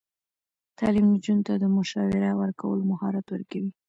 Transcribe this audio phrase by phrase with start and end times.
[0.79, 3.71] تعلیم نجونو ته د مشاوره ورکولو مهارت ورکوي.